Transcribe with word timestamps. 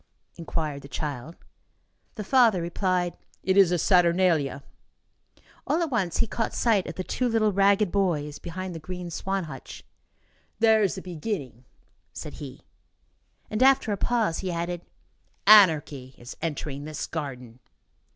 inquired 0.35 0.81
the 0.81 0.87
child. 0.87 1.35
The 2.15 2.23
father 2.23 2.59
replied: 2.59 3.15
"It 3.43 3.55
is 3.55 3.69
the 3.69 3.77
Saturnalia." 3.77 4.63
All 5.67 5.83
at 5.83 5.91
once, 5.91 6.17
he 6.17 6.25
caught 6.25 6.55
sight 6.55 6.87
of 6.87 6.95
the 6.95 7.03
two 7.03 7.27
little 7.29 7.51
ragged 7.53 7.91
boys 7.91 8.39
behind 8.39 8.73
the 8.73 8.79
green 8.79 9.11
swan 9.11 9.43
hutch. 9.43 9.83
"There 10.57 10.81
is 10.81 10.95
the 10.95 11.03
beginning," 11.03 11.65
said 12.13 12.33
he. 12.41 12.63
And, 13.47 13.61
after 13.61 13.91
a 13.91 13.95
pause, 13.97 14.39
he 14.39 14.51
added: 14.51 14.81
"Anarchy 15.45 16.15
is 16.17 16.35
entering 16.41 16.85
this 16.85 17.05
garden." 17.05 17.59